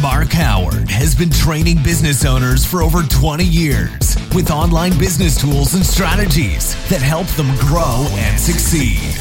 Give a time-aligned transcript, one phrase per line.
[0.00, 5.74] Mark Howard has been training business owners for over 20 years with online business tools
[5.74, 9.16] and strategies that help them grow and succeed.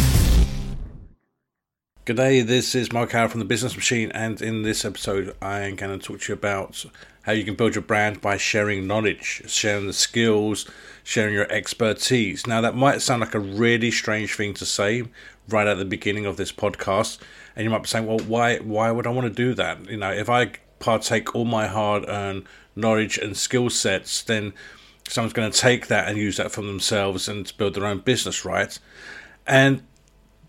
[2.06, 5.74] G'day, this is Mark Howard from the Business Machine, and in this episode, I am
[5.74, 6.84] going to talk to you about
[7.22, 10.70] how you can build your brand by sharing knowledge, sharing the skills,
[11.02, 12.46] sharing your expertise.
[12.46, 15.02] Now, that might sound like a really strange thing to say
[15.48, 17.18] right at the beginning of this podcast,
[17.56, 18.58] and you might be saying, "Well, why?
[18.58, 19.90] Why would I want to do that?
[19.90, 22.44] You know, if I partake all my hard-earned
[22.76, 24.52] knowledge and skill sets, then
[25.08, 28.44] someone's going to take that and use that for themselves and build their own business,
[28.44, 28.78] right?"
[29.44, 29.82] And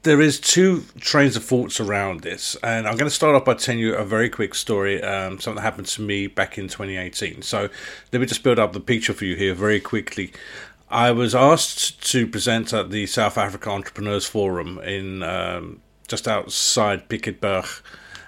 [0.07, 3.55] there is two trains of thoughts around this, and I'm going to start off by
[3.55, 7.41] telling you a very quick story, um, something that happened to me back in 2018.
[7.41, 7.69] So
[8.13, 10.31] let me just build up the picture for you here very quickly.
[10.89, 17.09] I was asked to present at the South Africa Entrepreneurs Forum in um, just outside
[17.09, 17.81] Piketberg,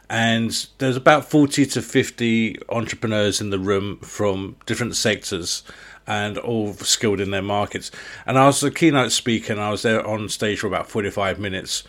[0.09, 5.63] and there's about 40 to 50 entrepreneurs in the room from different sectors
[6.09, 7.91] and all skilled in their markets.
[8.25, 11.39] And I was a keynote speaker, and I was there on stage for about 45
[11.39, 11.83] minutes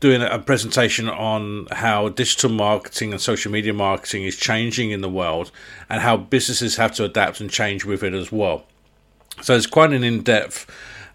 [0.00, 5.08] doing a presentation on how digital marketing and social media marketing is changing in the
[5.08, 5.50] world
[5.88, 8.66] and how businesses have to adapt and change with it as well.
[9.40, 10.70] So it's quite an in depth,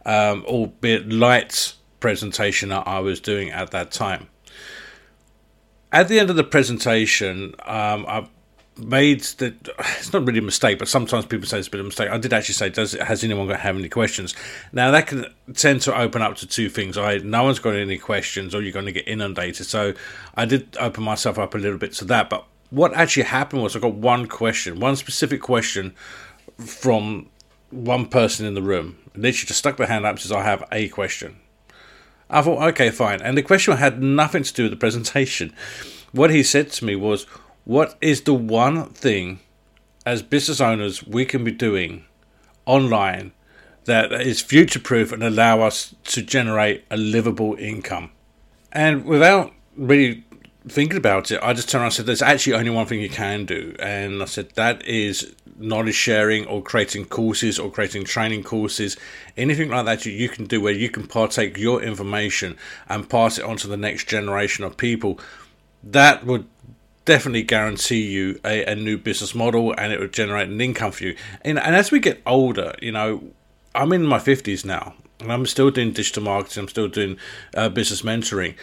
[0.05, 4.29] um, albeit light presentation that I was doing at that time.
[5.91, 8.27] At the end of the presentation, um, I
[8.77, 9.53] made the
[9.97, 12.09] it's not really a mistake, but sometimes people say it's a bit of a mistake.
[12.09, 14.33] I did actually say, "Does has anyone got have any questions?"
[14.71, 17.97] Now that can tend to open up to two things: I no one's got any
[17.97, 19.65] questions, or you're going to get inundated.
[19.65, 19.93] So
[20.35, 22.29] I did open myself up a little bit to that.
[22.29, 25.93] But what actually happened was I got one question, one specific question
[26.57, 27.27] from
[27.69, 28.97] one person in the room.
[29.15, 31.37] Literally just stuck their hand up and says, "I have a question."
[32.33, 33.21] I thought, okay, fine.
[33.21, 35.53] And the question had nothing to do with the presentation.
[36.13, 37.25] What he said to me was,
[37.63, 39.39] what is the one thing
[40.05, 42.05] as business owners we can be doing
[42.65, 43.31] online
[43.85, 48.11] that is future proof and allow us to generate a livable income?
[48.71, 50.23] And without really
[50.67, 53.09] thinking about it, I just turned around and said, There's actually only one thing you
[53.09, 53.75] can do.
[53.79, 58.97] And I said, That is knowledge sharing or creating courses or creating training courses,
[59.37, 62.57] anything like that you can do where you can partake your information
[62.89, 65.19] and pass it on to the next generation of people.
[65.83, 66.47] That would
[67.05, 71.03] definitely guarantee you a, a, new business model and it would generate an income for
[71.03, 71.15] you.
[71.41, 73.23] And, and as we get older, you know,
[73.73, 77.17] I'm in my 50s now and I'm still doing digital marketing, I'm still doing
[77.55, 78.55] uh, business mentoring.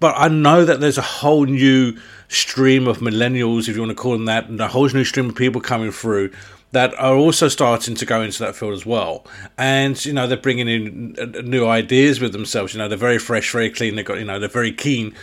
[0.00, 4.00] But I know that there's a whole new stream of millennials, if you want to
[4.00, 6.30] call them that, and a whole new stream of people coming through
[6.72, 9.26] that are also starting to go into that field as well.
[9.56, 12.74] And you know they're bringing in uh, new ideas with themselves.
[12.74, 13.96] You know they're very fresh, very clean.
[13.96, 15.14] They got you know they're very keen,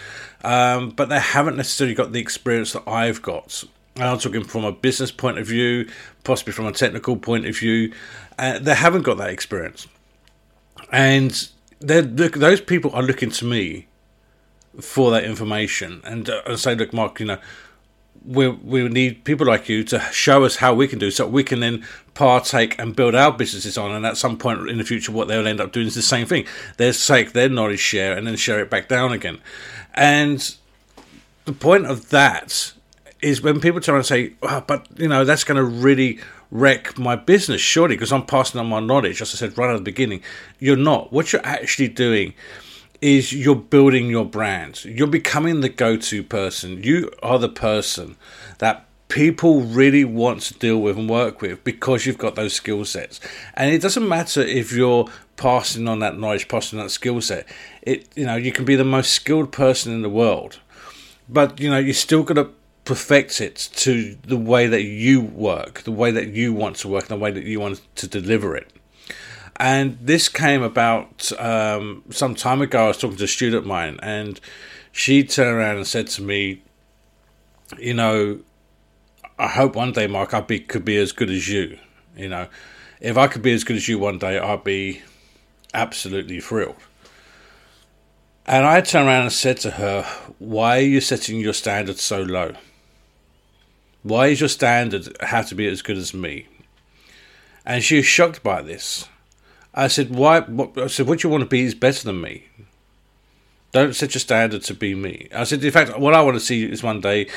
[0.46, 3.64] um, but they haven't necessarily got the experience that I've got.
[3.96, 5.90] And I'm talking from a business point of view,
[6.24, 7.94] possibly from a technical point of view.
[8.38, 9.88] Uh, they haven't got that experience,
[10.92, 11.50] and
[11.82, 13.88] look, those people are looking to me
[14.80, 16.02] for that information.
[16.04, 17.40] And, uh, say, look, Mark, you know
[18.26, 21.44] we we need people like you to show us how we can do so we
[21.44, 23.92] can then partake and build our businesses on.
[23.92, 26.26] And at some point in the future what they'll end up doing is the same
[26.26, 26.46] thing.
[26.78, 29.40] They'll take their knowledge share and then share it back down again
[29.96, 30.56] and
[31.46, 32.74] the point of that
[33.22, 36.20] is when people try and say oh, but you know that's going to really
[36.52, 39.78] wreck my business surely because i'm passing on my knowledge as i said right at
[39.78, 40.22] the beginning
[40.60, 42.34] you're not what you're actually doing
[43.02, 44.84] is you're building your brand.
[44.86, 46.84] You're becoming the go to person.
[46.84, 48.16] You are the person
[48.60, 52.86] that people really want to deal with and work with because you've got those skill
[52.86, 53.20] sets.
[53.54, 55.08] And it doesn't matter if you're
[55.38, 57.48] passing on that knowledge, passing on that skill set.
[57.82, 60.60] It you know, you can be the most skilled person in the world.
[61.30, 62.50] But you know, you're still gotta
[62.84, 67.08] perfect it to the way that you work, the way that you want to work,
[67.08, 68.72] the way that you want to deliver it.
[69.58, 72.86] And this came about um, some time ago.
[72.86, 74.40] I was talking to a student of mine, and
[74.92, 76.62] she turned around and said to me,
[77.80, 78.40] "You know,
[79.38, 81.78] I hope one day, Mark, I be could be as good as you.
[82.16, 82.48] You know,
[83.02, 85.02] if I could be as good as you one day, I'd be
[85.74, 86.78] absolutely thrilled."
[88.46, 90.04] And I turned around and said to her,
[90.40, 92.54] "Why are you setting your standards so low?
[94.04, 96.48] Why is your standard have to be as good as me?"
[97.66, 99.10] And she was shocked by this.
[99.74, 102.46] I said, "Why?" What, I said, "What you want to be is better than me."
[103.74, 105.28] Don't set your standard to be me.
[105.36, 107.28] I said, in fact, what I want to see is one day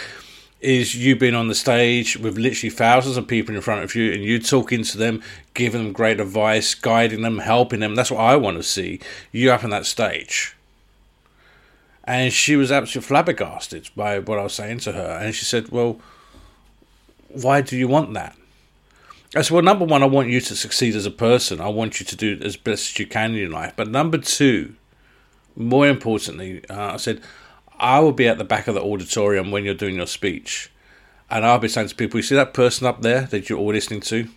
[0.61, 4.13] is you being on the stage with literally thousands of people in front of you
[4.13, 5.23] and you talking to them,
[5.55, 7.95] giving them great advice, guiding them, helping them.
[7.95, 9.01] That's what I want to see.
[9.31, 10.57] You up on that stage.
[12.05, 15.19] And she was absolutely flabbergasted by what I was saying to her.
[15.21, 16.01] And she said, Well,
[17.29, 18.35] why do you want that?
[19.37, 21.61] I said, Well, number one, I want you to succeed as a person.
[21.61, 23.75] I want you to do as best as you can in your life.
[23.77, 24.75] But number two,
[25.55, 27.21] more importantly, uh, I said,
[27.79, 30.71] I will be at the back of the auditorium when you're doing your speech.
[31.31, 33.73] And I'll be saying to people, You see that person up there that you're all
[33.73, 34.29] listening to?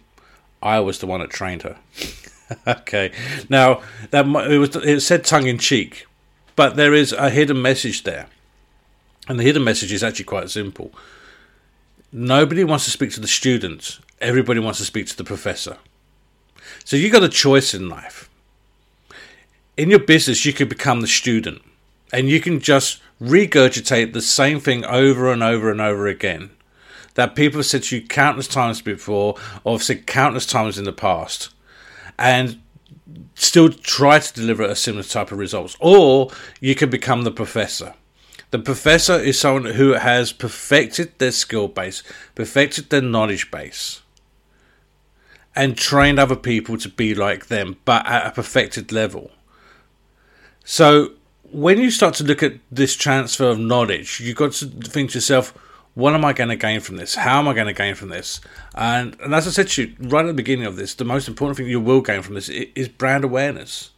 [0.62, 1.78] I was the one that trained her.
[2.68, 3.12] okay.
[3.50, 6.06] Now, that it was it said tongue in cheek,
[6.56, 8.28] but there is a hidden message there.
[9.28, 10.92] And the hidden message is actually quite simple.
[12.12, 15.78] Nobody wants to speak to the student, everybody wants to speak to the professor.
[16.84, 18.30] So you've got a choice in life.
[19.78, 21.62] In your business, you could become the student
[22.12, 26.50] and you can just regurgitate the same thing over and over and over again
[27.16, 30.86] that people have said to you countless times before or have said countless times in
[30.86, 31.50] the past
[32.18, 32.62] and
[33.36, 35.76] still try to deliver a similar type of results.
[35.80, 37.94] Or you can become the professor.
[38.52, 42.04] The professor is someone who has perfected their skill base,
[42.36, 44.02] perfected their knowledge base,
[45.56, 49.32] and trained other people to be like them, but at a perfected level.
[50.64, 51.14] So,
[51.52, 55.18] when you start to look at this transfer of knowledge, you've got to think to
[55.18, 55.54] yourself,
[55.94, 57.16] what am I going to gain from this?
[57.16, 58.40] How am I going to gain from this?
[58.76, 61.28] And, and as I said to you right at the beginning of this, the most
[61.28, 63.92] important thing you will gain from this is brand awareness.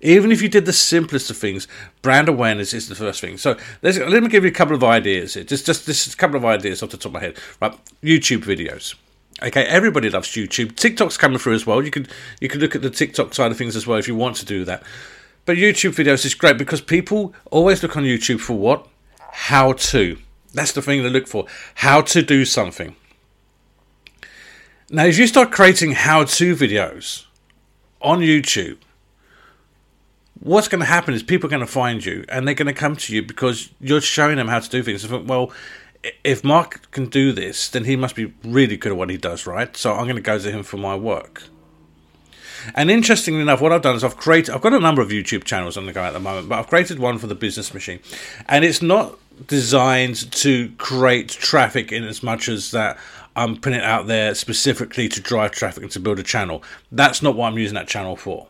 [0.00, 1.66] Even if you did the simplest of things,
[2.02, 3.36] brand awareness is the first thing.
[3.36, 5.44] So let me give you a couple of ideas here.
[5.44, 7.36] Just, just this couple of ideas off the top of my head.
[7.60, 8.94] Right, YouTube videos.
[9.40, 10.74] Okay, everybody loves YouTube.
[10.74, 11.84] TikTok's coming through as well.
[11.84, 12.08] You could
[12.40, 14.44] you could look at the TikTok side of things as well if you want to
[14.44, 14.82] do that.
[15.48, 18.86] But YouTube videos is great because people always look on YouTube for what?
[19.32, 20.18] How to.
[20.52, 21.46] That's the thing they look for.
[21.76, 22.94] How to do something.
[24.90, 27.24] Now, if you start creating how to videos
[28.02, 28.76] on YouTube,
[30.38, 32.74] what's going to happen is people are going to find you and they're going to
[32.74, 35.08] come to you because you're showing them how to do things.
[35.08, 35.50] Well,
[36.24, 39.46] if Mark can do this, then he must be really good at what he does,
[39.46, 39.74] right?
[39.78, 41.44] So I'm going to go to him for my work.
[42.74, 45.44] And interestingly enough, what I've done is I've created, I've got a number of YouTube
[45.44, 48.00] channels on the go at the moment, but I've created one for the business machine.
[48.48, 52.98] And it's not designed to create traffic in as much as that
[53.36, 56.62] I'm putting it out there specifically to drive traffic and to build a channel.
[56.90, 58.48] That's not what I'm using that channel for.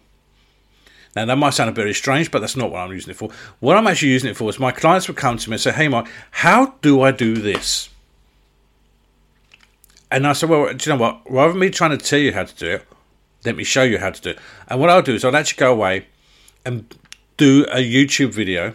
[1.15, 3.31] Now, that might sound a bit strange, but that's not what I'm using it for.
[3.61, 5.73] What I'm actually using it for is my clients would come to me and say,
[5.73, 7.89] Hey, Mark, how do I do this?
[10.11, 11.21] And I said, Well, do you know what?
[11.29, 12.87] Rather than me trying to tell you how to do it,
[13.45, 14.39] let me show you how to do it.
[14.67, 16.07] And what I'll do is I'll actually go away
[16.65, 16.95] and
[17.37, 18.75] do a YouTube video.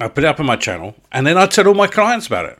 [0.00, 2.46] I put it up on my channel, and then I tell all my clients about
[2.46, 2.58] it.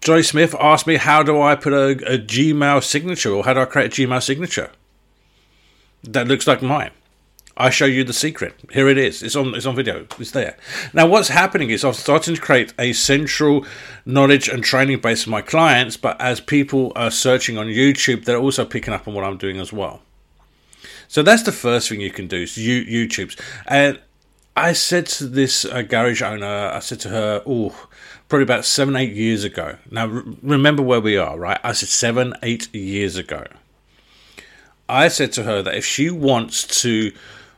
[0.00, 3.60] Joy Smith asked me, How do I put a, a Gmail signature or how do
[3.60, 4.70] I create a Gmail signature
[6.02, 6.90] that looks like mine?
[7.56, 8.54] I show you the secret.
[8.70, 9.22] Here it is.
[9.22, 9.54] It's on.
[9.54, 10.06] It's on video.
[10.18, 10.56] It's there.
[10.94, 13.66] Now, what's happening is I'm starting to create a central
[14.06, 15.96] knowledge and training base for my clients.
[15.96, 19.60] But as people are searching on YouTube, they're also picking up on what I'm doing
[19.60, 20.00] as well.
[21.08, 22.38] So that's the first thing you can do.
[22.38, 23.36] Is YouTube's.
[23.66, 24.00] And
[24.56, 27.88] I said to this uh, garage owner, I said to her, "Oh,
[28.28, 31.60] probably about seven, eight years ago." Now, re- remember where we are, right?
[31.62, 33.44] I said seven, eight years ago.
[34.88, 37.12] I said to her that if she wants to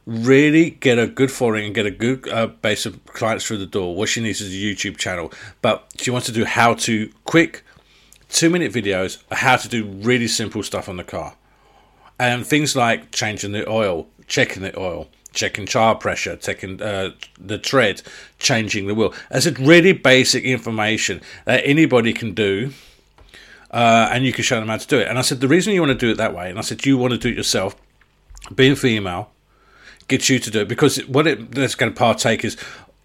[0.06, 3.66] really get a good following and get a good uh, base of clients through the
[3.66, 5.32] door, what she needs is a YouTube channel.
[5.62, 7.64] But she wants to do how to quick
[8.28, 11.36] two minute videos, how to do really simple stuff on the car.
[12.18, 17.58] And things like changing the oil, checking the oil, checking tire pressure, checking uh, the
[17.58, 18.02] tread,
[18.38, 19.12] changing the wheel.
[19.30, 22.72] It's really basic information that anybody can do.
[23.70, 25.08] Uh, and you can show them how to do it.
[25.08, 26.86] And I said, the reason you want to do it that way, and I said,
[26.86, 27.74] you want to do it yourself,
[28.54, 29.32] being female,
[30.08, 32.56] gets you to do it because what it that's going to partake is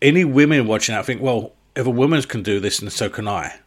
[0.02, 3.28] any women watching that think, well, if a woman can do this, then so can
[3.28, 3.60] I.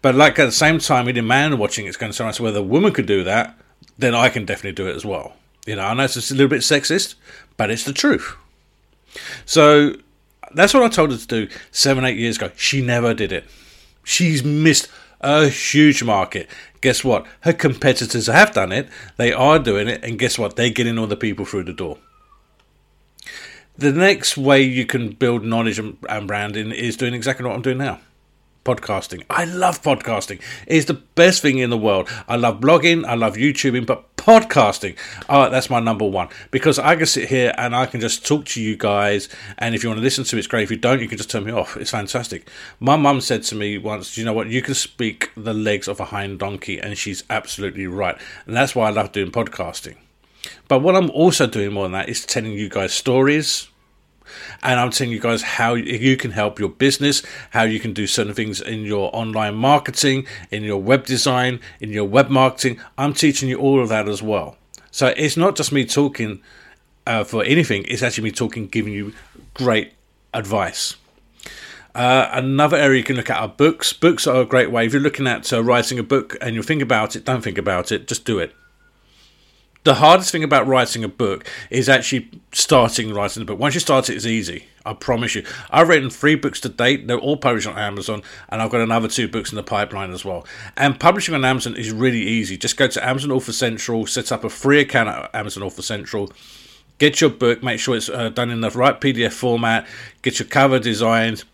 [0.00, 2.58] But like at the same time, any man watching it's going to sound like whether
[2.58, 3.56] a woman could do that,
[3.98, 5.34] then I can definitely do it as well.
[5.66, 7.14] You know, I know it's a little bit sexist,
[7.56, 8.36] but it's the truth.
[9.46, 9.94] So
[10.54, 12.50] that's what I told her to do seven, eight years ago.
[12.56, 13.44] She never did it.
[14.04, 14.88] She's missed
[15.20, 16.48] a huge market.
[16.80, 17.26] Guess what?
[17.42, 18.88] Her competitors have done it.
[19.16, 20.56] They are doing it, and guess what?
[20.56, 21.98] They're getting all the people through the door.
[23.76, 27.78] The next way you can build knowledge and, branding is doing exactly what I'm doing
[27.78, 28.00] now
[28.64, 29.24] podcasting.
[29.28, 30.40] I love podcasting.
[30.66, 32.08] It's the best thing in the world.
[32.28, 34.96] I love blogging, I love YouTubing, but podcasting.
[35.28, 38.44] Oh, that's my number one because I can sit here and I can just talk
[38.46, 39.28] to you guys.
[39.58, 40.62] And if you want to listen to it, it's great.
[40.62, 41.76] If you don't, you can just turn me off.
[41.76, 42.48] It's fantastic.
[42.78, 44.48] My mum said to me once, you know what?
[44.48, 48.16] You can speak the legs of a hind donkey, and she's absolutely right.
[48.46, 49.96] And that's why I love doing podcasting.
[50.68, 53.68] But what I'm also doing more than that is telling you guys stories
[54.62, 58.06] and I'm telling you guys how you can help your business, how you can do
[58.06, 62.78] certain things in your online marketing, in your web design, in your web marketing.
[62.96, 64.56] I'm teaching you all of that as well.
[64.90, 66.42] So it's not just me talking
[67.06, 69.12] uh, for anything, it's actually me talking, giving you
[69.54, 69.92] great
[70.32, 70.96] advice.
[71.94, 73.92] Uh, another area you can look at are books.
[73.92, 74.86] Books are a great way.
[74.86, 77.58] If you're looking at uh, writing a book and you think about it, don't think
[77.58, 78.54] about it, just do it
[79.84, 83.58] the hardest thing about writing a book is actually starting writing a book.
[83.58, 84.66] Once you start it, it's easy.
[84.84, 85.44] I promise you.
[85.70, 87.06] I've written three books to date.
[87.06, 90.24] They're all published on Amazon, and I've got another two books in the pipeline as
[90.24, 90.46] well.
[90.76, 92.56] And publishing on Amazon is really easy.
[92.56, 96.32] Just go to Amazon Author Central, set up a free account at Amazon Author Central,
[96.98, 99.86] get your book, make sure it's uh, done in the right PDF format,
[100.22, 101.44] get your cover designed.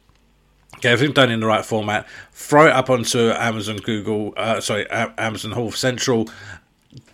[0.81, 2.07] Get everything done in the right format.
[2.31, 6.31] Throw it up onto Amazon, Google, uh, sorry, Amazon Author Central,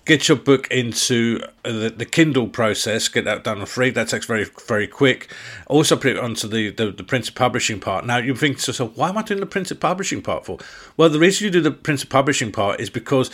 [0.05, 3.91] get your book into the, the, Kindle process, get that done for free.
[3.91, 5.31] That takes very, very quick.
[5.67, 8.05] Also, put it onto the, the, the printed publishing part.
[8.05, 10.59] Now, you think to yourself, why am I doing the printed publishing part for?
[10.97, 13.31] Well, the reason you do the printed publishing part is because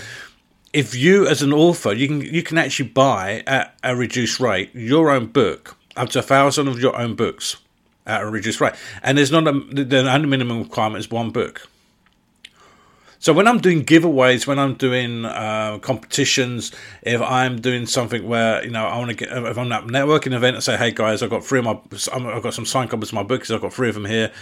[0.73, 4.75] if you, as an author, you can you can actually buy at a reduced rate
[4.75, 7.57] your own book, up to a thousand of your own books
[8.07, 11.69] at a reduced rate, and there's not a the only minimum requirement is one book.
[13.21, 16.73] So when I'm doing giveaways, when I'm doing uh, competitions,
[17.03, 19.87] if I'm doing something where you know I want to get, if I'm at a
[19.87, 21.79] networking event and say, hey guys, I've got three of my,
[22.15, 24.33] I've got some signed copies of my books, I've got three of them here.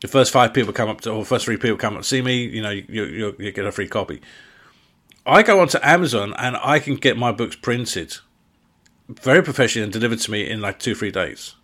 [0.00, 2.22] The first five people come up to, or first three people come up to see
[2.22, 4.20] me, you know, you, you, you get a free copy.
[5.24, 8.16] I go onto Amazon and I can get my books printed
[9.08, 11.54] very professionally and delivered to me in like two, three days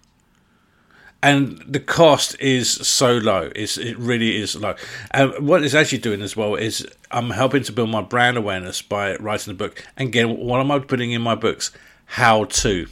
[1.22, 3.50] and the cost is so low.
[3.54, 4.74] It's, it really is low.
[5.10, 8.80] And what it's actually doing as well is I'm helping to build my brand awareness
[8.80, 9.84] by writing the book.
[9.96, 11.72] And again, what am I putting in my books?
[12.06, 12.86] How to.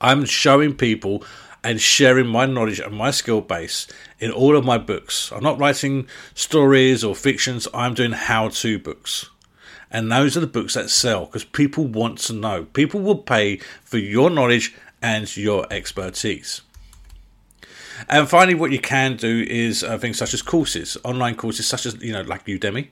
[0.00, 1.24] I'm showing people
[1.62, 3.86] and sharing my knowledge and my skill base
[4.18, 5.32] in all of my books.
[5.32, 9.30] I'm not writing stories or fictions, I'm doing how to books.
[9.90, 12.64] And those are the books that sell because people want to know.
[12.64, 16.62] People will pay for your knowledge and your expertise.
[18.08, 21.86] And finally, what you can do is uh, things such as courses, online courses such
[21.86, 22.88] as you know like Udemy.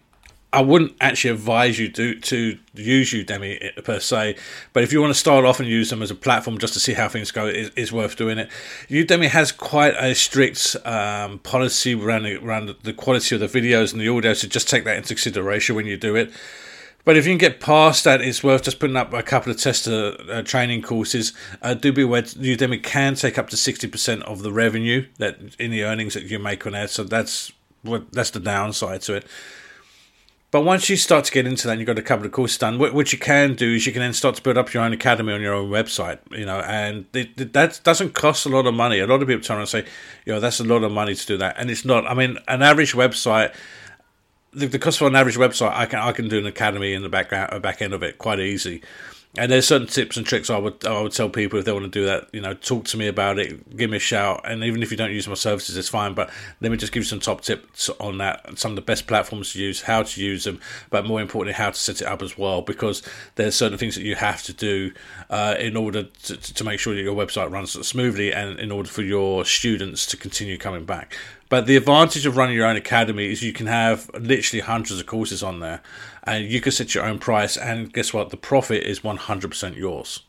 [0.53, 4.37] I wouldn't actually advise you to to use Udemy per se,
[4.73, 6.81] but if you want to start off and use them as a platform just to
[6.81, 8.49] see how things go, it is worth doing it.
[8.89, 14.01] Udemy has quite a strict um, policy around around the quality of the videos and
[14.01, 16.33] the audio, so just take that into consideration when you do it.
[17.05, 19.59] But if you can get past that, it's worth just putting up a couple of
[19.59, 21.35] tester uh, training courses.
[21.61, 25.39] Uh, do be aware Udemy can take up to sixty percent of the revenue that
[25.59, 26.93] in the earnings that you make on ads.
[26.93, 29.27] So that's what that's the downside to it.
[30.51, 32.59] But once you start to get into that, and you've got a couple of courses
[32.59, 32.79] done.
[32.79, 34.93] What, what, you can do is you can then start to build up your own
[34.93, 36.21] academy on your own website.
[36.31, 39.01] You know, and it, it, that doesn't cost a lot of money.
[39.01, 39.85] A lot of people turn around and say,
[40.25, 42.07] you know, that's a lot of money to do that, and it's not.
[42.07, 43.53] I mean, an average website
[44.55, 47.09] the, cost for an average website, I can I can do an academy in the
[47.09, 48.83] background uh, back end of it quite easy.
[49.37, 51.85] And there's certain tips and tricks I would I would tell people if they want
[51.85, 52.29] to do that.
[52.33, 54.97] You know, talk to me about it, give me a shout, and even if you
[54.97, 56.15] don't use my services, it's fine.
[56.15, 59.09] But let me just give you some top tips on that, some of the best
[59.09, 62.23] platforms to use, how to use them, but more importantly, how to set it up
[62.23, 62.63] as well.
[62.63, 63.03] Because
[63.35, 64.93] there's certain things that you have to do
[65.31, 68.89] uh, in order to, to make sure that your website runs smoothly, and in order
[68.89, 71.17] for your students to continue coming back.
[71.49, 75.07] But the advantage of running your own academy is you can have literally hundreds of
[75.07, 75.83] courses on there,
[76.25, 77.57] and you can set your own price.
[77.57, 78.31] And guess what?
[78.31, 80.21] The profit is 100% yours.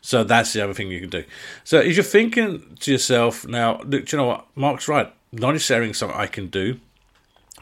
[0.00, 1.24] So that's the other thing you can do.
[1.64, 4.46] So if you're thinking to yourself now, look, do you know what?
[4.54, 5.12] Mark's right.
[5.32, 6.80] Knowledge sharing is something I can do.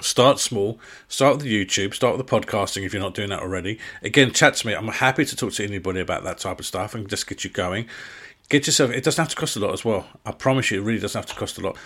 [0.00, 0.78] Start small.
[1.08, 1.94] Start with the YouTube.
[1.94, 3.78] Start with the podcasting if you're not doing that already.
[4.02, 4.74] Again, chat to me.
[4.74, 7.50] I'm happy to talk to anybody about that type of stuff and just get you
[7.50, 7.86] going.
[8.50, 8.90] Get yourself.
[8.90, 10.06] It doesn't have to cost a lot as well.
[10.24, 11.76] I promise you, it really doesn't have to cost a lot.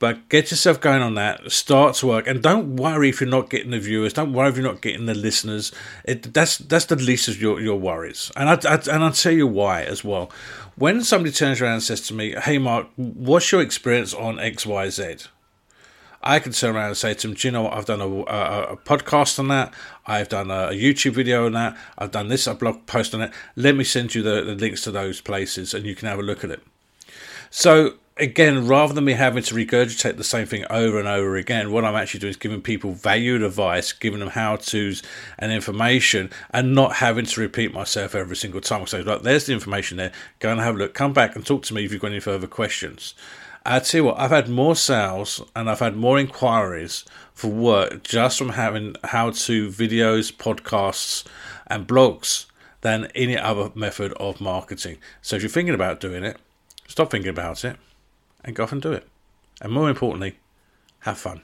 [0.00, 1.52] But get yourself going on that.
[1.52, 4.14] Start to work, and don't worry if you're not getting the viewers.
[4.14, 5.72] Don't worry if you're not getting the listeners.
[6.04, 8.32] It, that's that's the least of your, your worries.
[8.34, 10.32] And I, I and I'll tell you why as well.
[10.76, 14.64] When somebody turns around and says to me, "Hey, Mark, what's your experience on X,
[14.64, 15.16] Y, Z?"
[16.22, 17.74] I can turn around and say to them, "Do you know what?
[17.74, 19.74] I've done a, a, a podcast on that.
[20.06, 21.76] I've done a, YouTube video on that.
[21.98, 23.32] I've done this, a blog post on it.
[23.54, 26.22] Let me send you the, the links to those places, and you can have a
[26.22, 26.62] look at it."
[27.50, 31.72] So again, rather than me having to regurgitate the same thing over and over again,
[31.72, 35.02] what I'm actually doing is giving people valued advice, giving them how to's
[35.38, 38.86] and information, and not having to repeat myself every single time.
[38.86, 40.12] So, like, there's the information there.
[40.38, 40.94] Go and have a look.
[40.94, 43.14] Come back and talk to me if you've got any further questions.
[43.64, 48.02] I tell you what, I've had more sales and I've had more inquiries for work
[48.02, 51.24] just from having how to videos, podcasts,
[51.66, 52.46] and blogs
[52.80, 54.96] than any other method of marketing.
[55.20, 56.38] So if you're thinking about doing it,
[56.86, 57.76] stop thinking about it
[58.44, 59.08] and go off and do it.
[59.60, 60.38] And more importantly,
[61.00, 61.42] have fun.